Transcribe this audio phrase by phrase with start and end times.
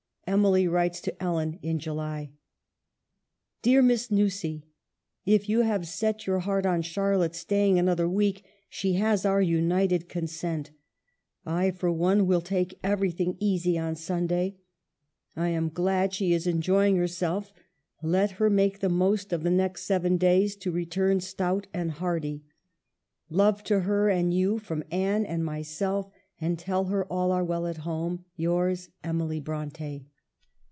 [0.27, 2.31] Emily writes to Ellen in July:"
[3.63, 4.63] Dear Miss Nussey,—
[5.35, 10.07] If you have set your heart on Charlotte staying another week, she has our united
[10.07, 10.71] consent.
[11.45, 14.55] I, for one, will take everything easy on Sunday.
[15.35, 17.51] I am glad she is enjoying herself;
[18.01, 22.29] let her make the most of the next seven days to return stout and hearty.
[22.29, 22.37] ^8 EMILY
[23.27, 23.37] BRONTE.
[23.37, 26.09] Love to her and you from Anne and myself,
[26.39, 30.05] and tell her all are well at home.— Yours," Emily Bronte."